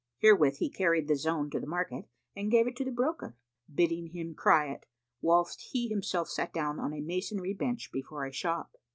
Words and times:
Herewith 0.17 0.55
he 0.57 0.71
carried 0.71 1.07
the 1.07 1.15
zone 1.15 1.51
to 1.51 1.59
the 1.59 1.67
market 1.67 2.05
and 2.35 2.49
gave 2.49 2.65
it 2.65 2.75
to 2.77 2.83
the 2.83 2.89
broker, 2.91 3.37
bidding 3.71 4.07
him 4.07 4.33
cry 4.33 4.65
it, 4.73 4.87
whilst 5.21 5.61
he 5.73 5.89
himself 5.89 6.27
sat 6.27 6.51
down 6.51 6.79
on 6.79 6.91
a 6.91 7.01
masonry 7.01 7.53
bench 7.53 7.91
before 7.93 8.25
a 8.25 8.31
shop. 8.33 8.73